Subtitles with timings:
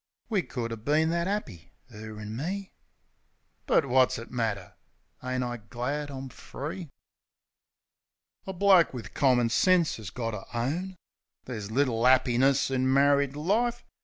[0.29, 2.73] We could 'a' been that 'appy, 'er an' me...
[3.67, 4.73] But wot's it matter?
[5.23, 6.89] Ain't I glad I'm free?
[8.47, 10.95] A bloke wiv commin sense 'as got to own
[11.45, 13.83] There's little 'appiness in married life.